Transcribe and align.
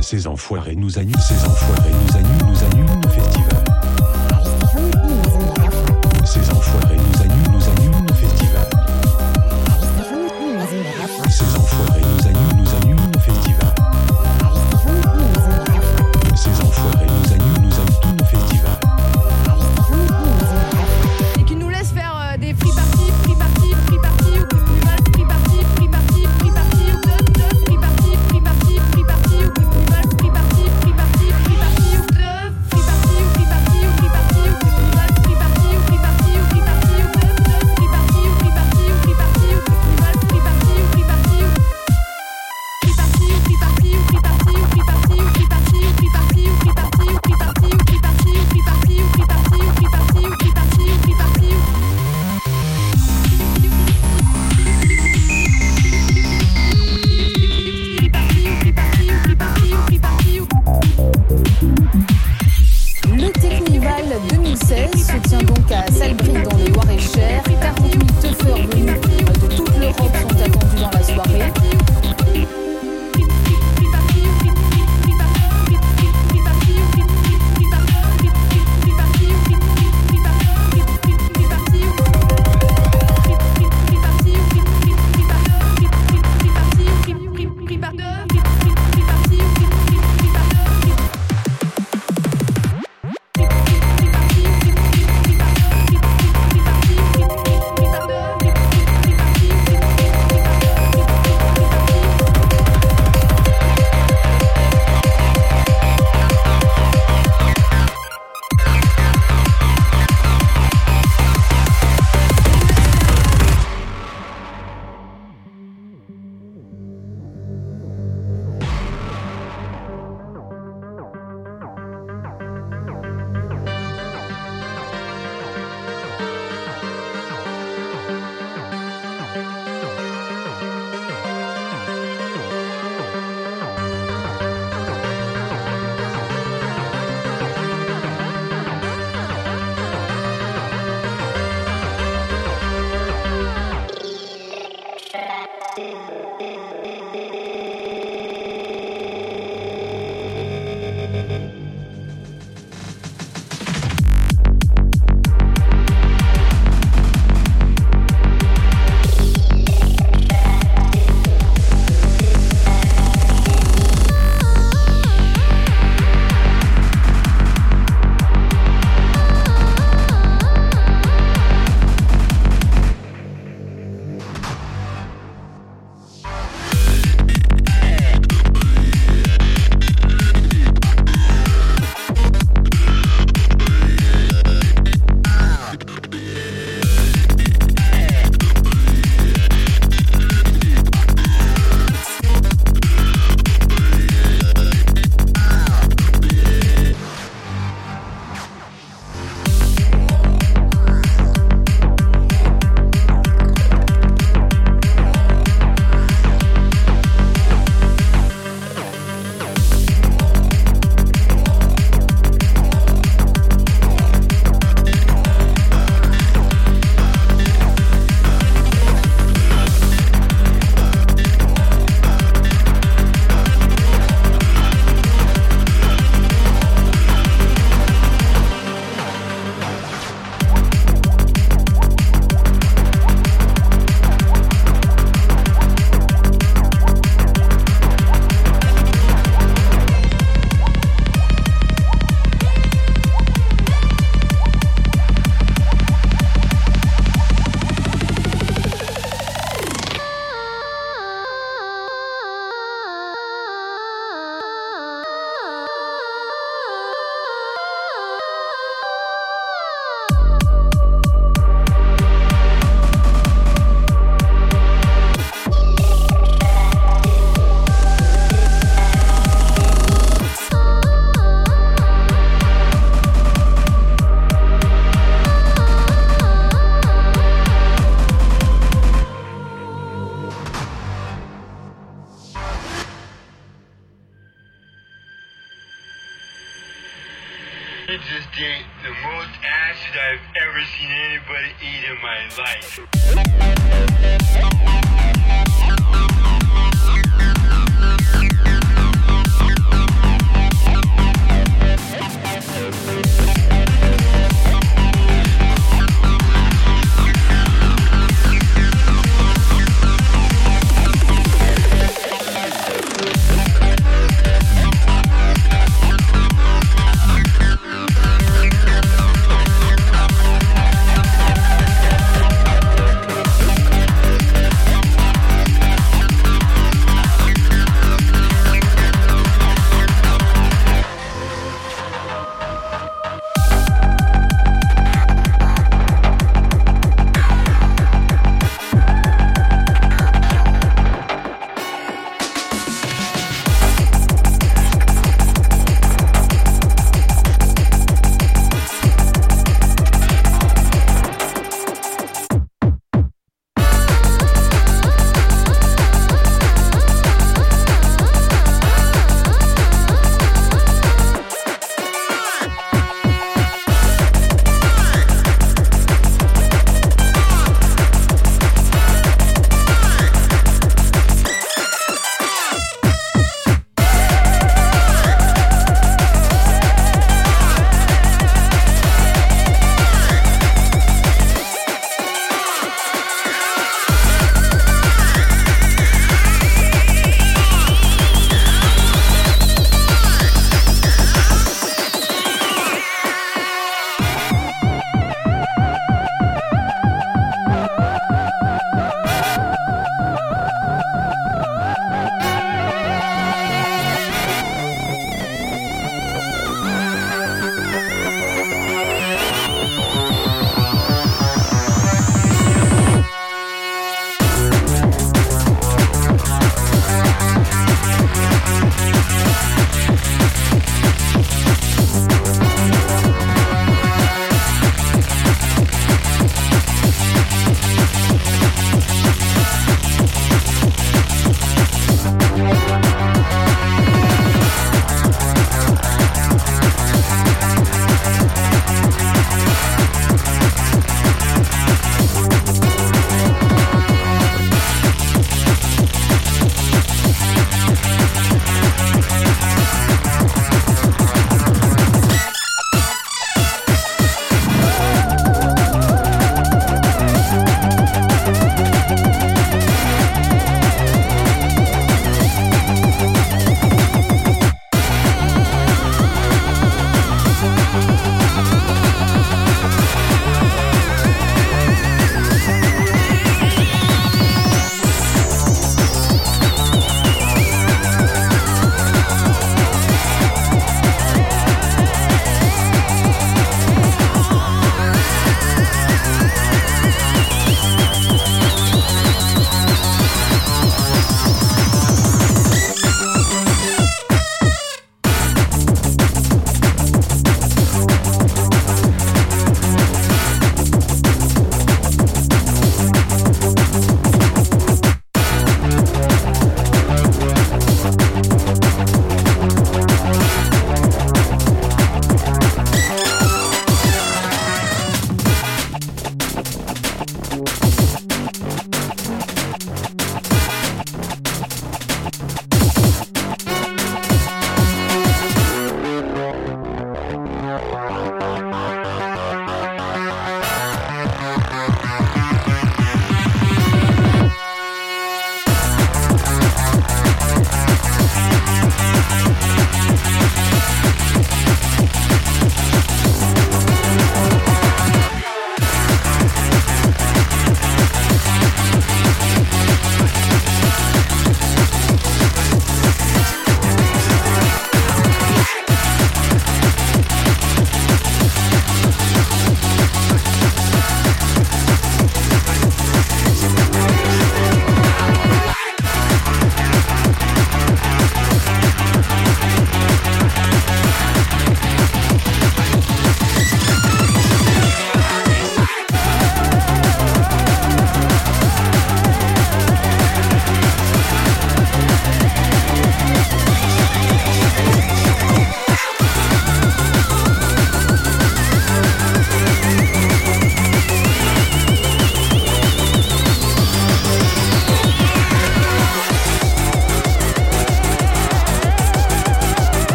Ces 0.00 0.28
enfoirés 0.28 0.76
nous 0.76 0.96
annulent, 1.00 1.20
ces 1.20 1.44
enfoirés 1.44 1.90
nous 1.90 2.16
annulent 2.16 2.25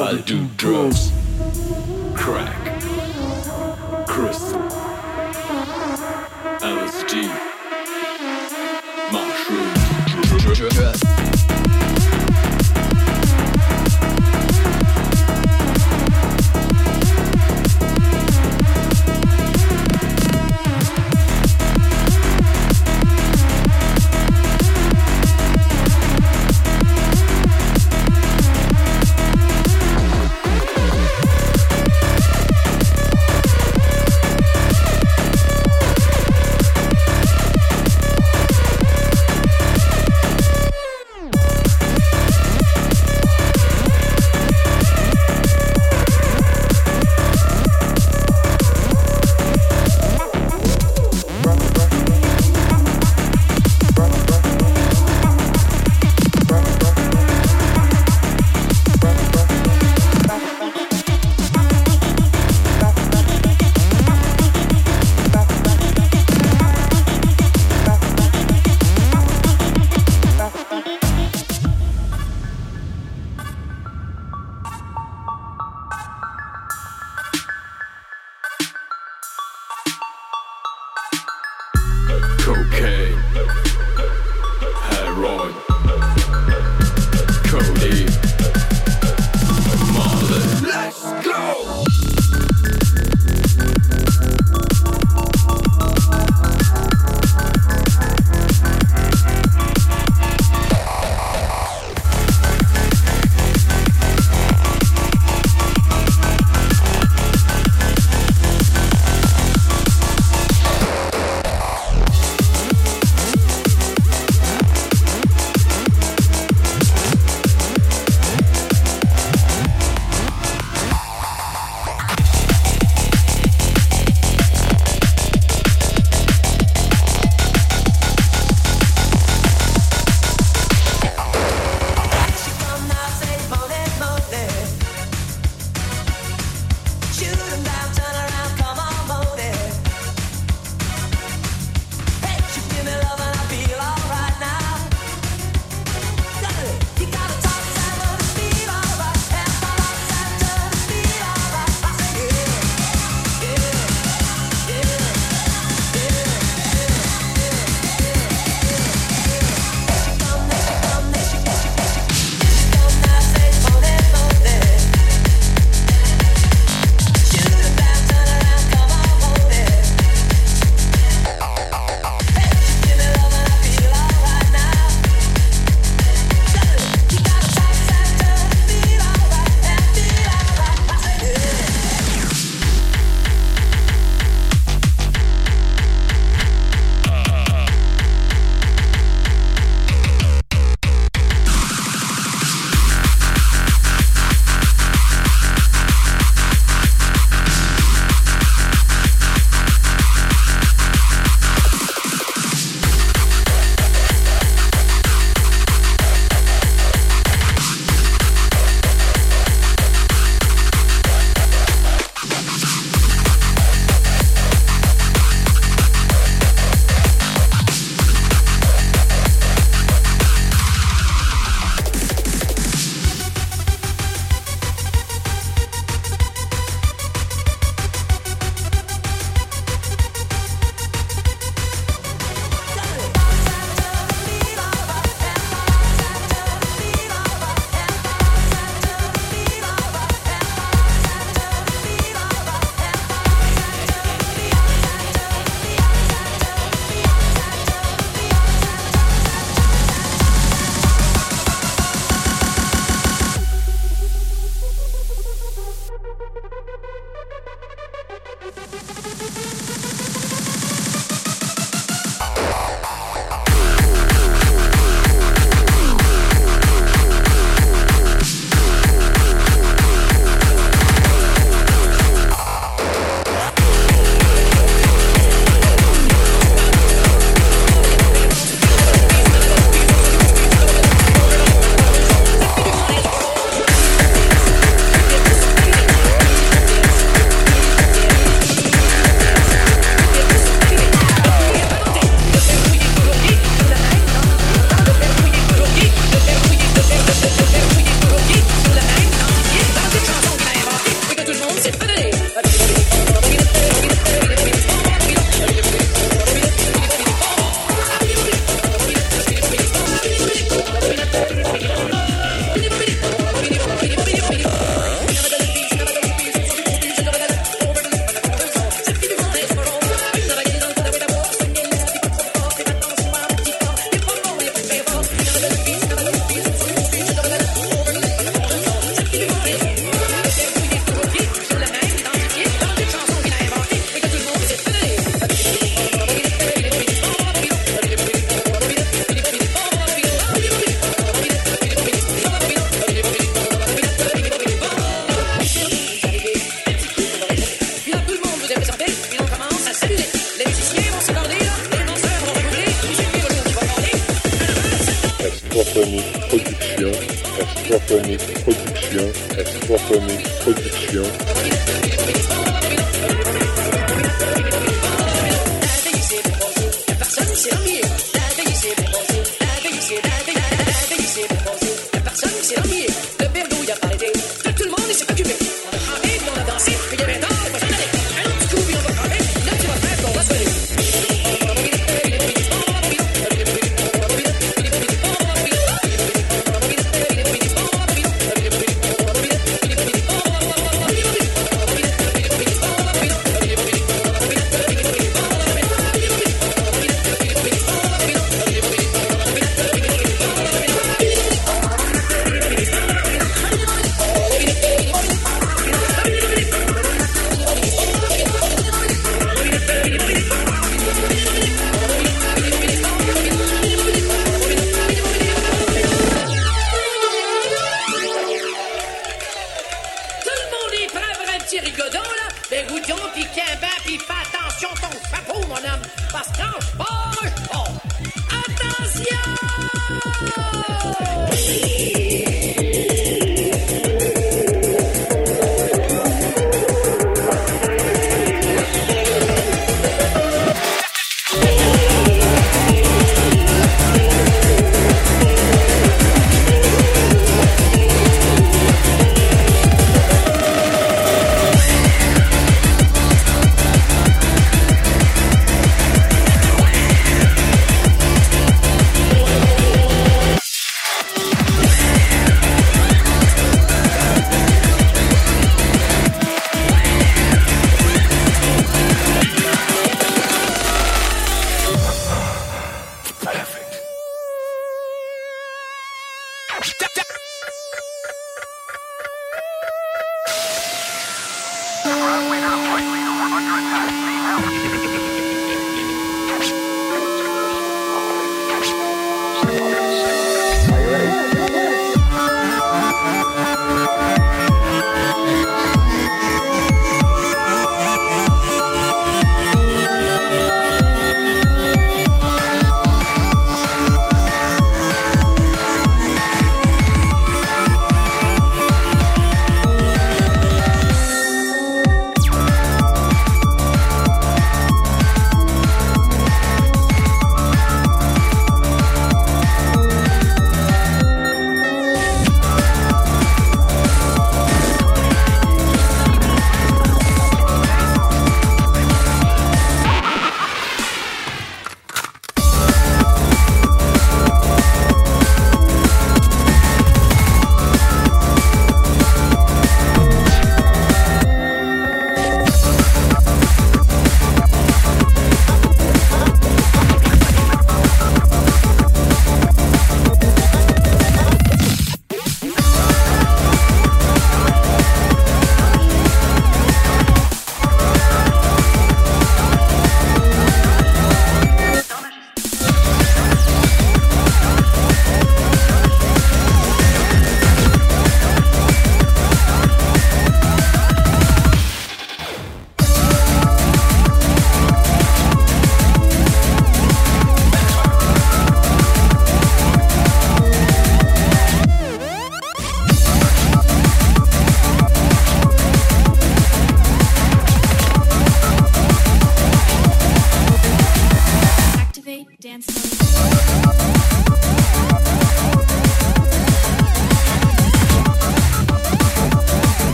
I 0.00 0.20
do 0.20 0.46
drugs. 0.56 1.10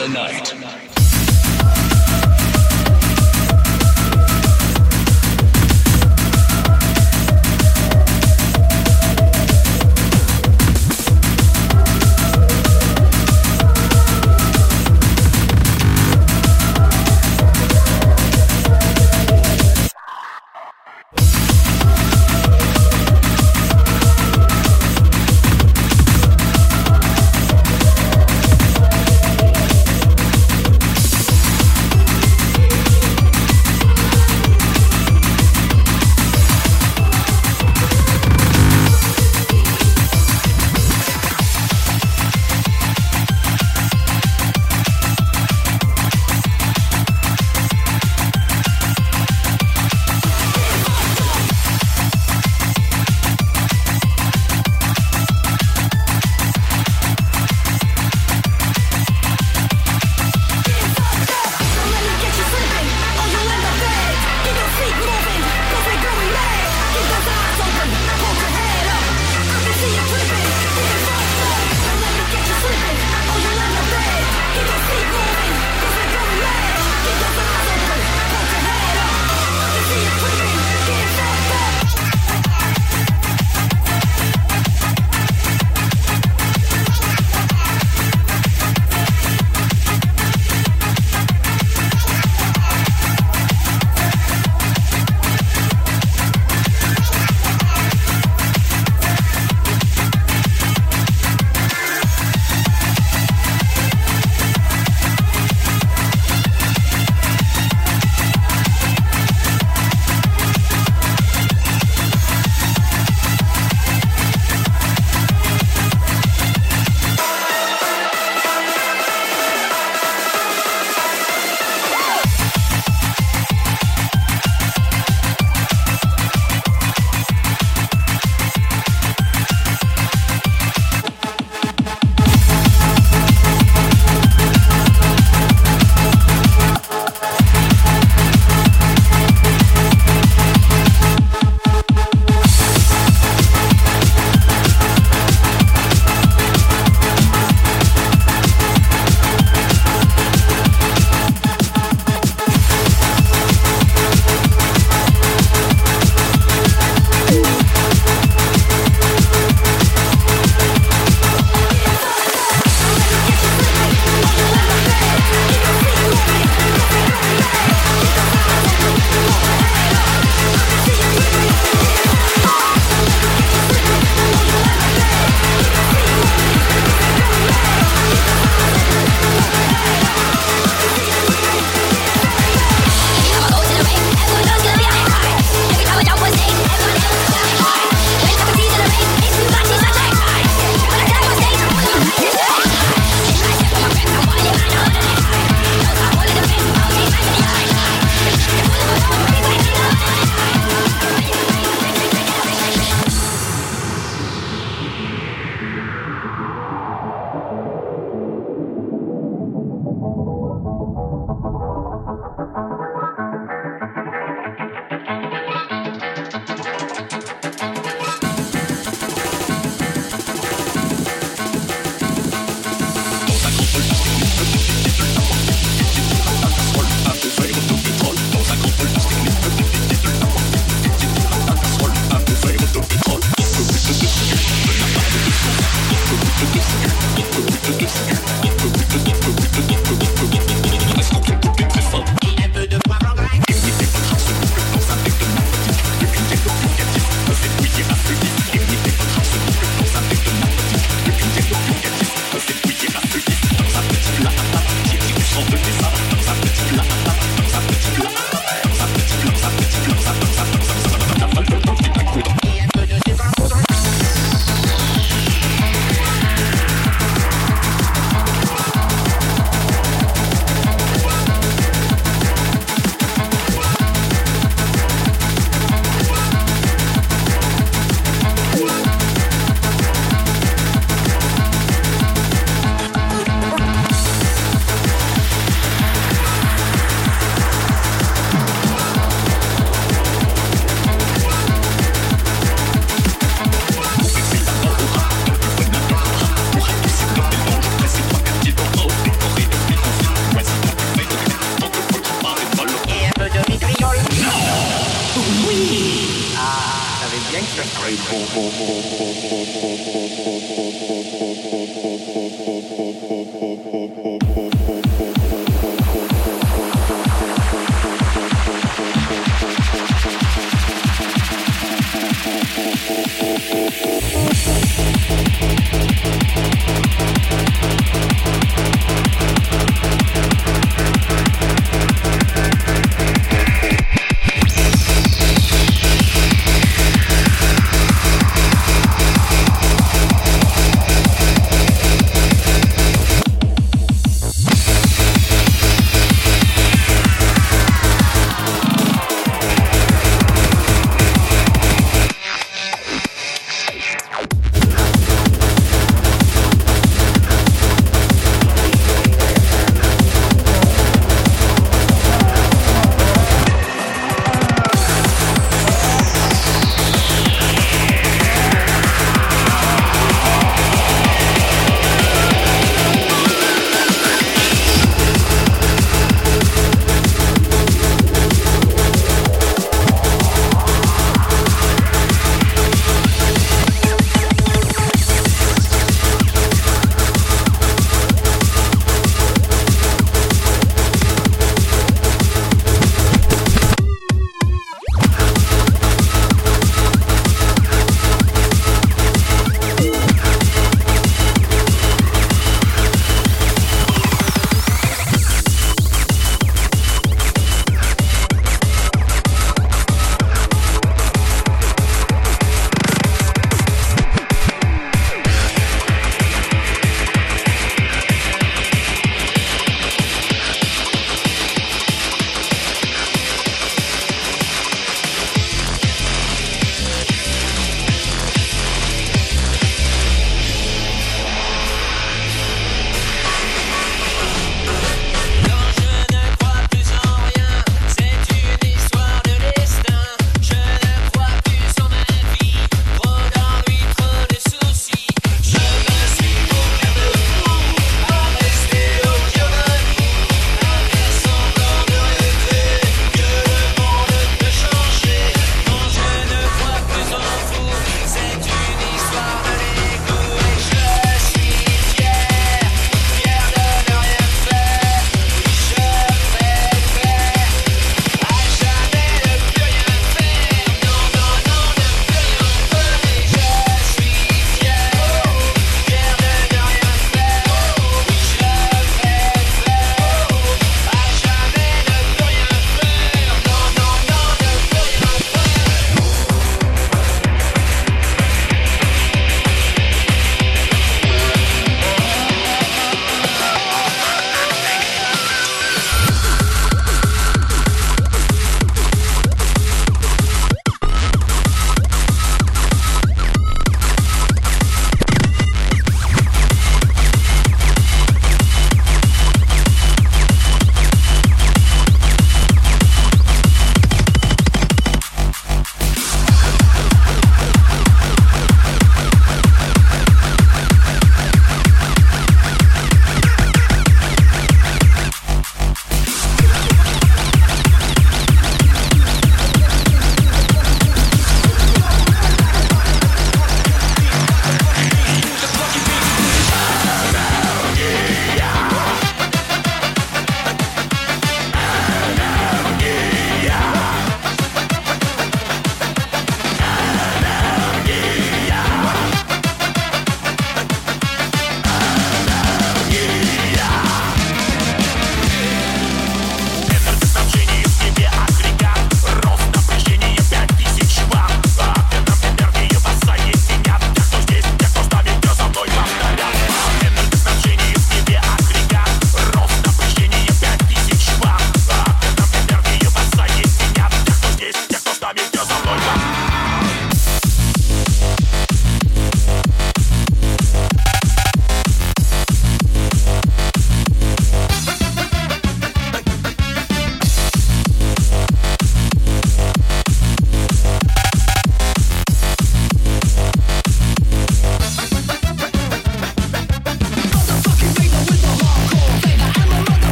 the 0.00 0.08
night. 0.08 0.79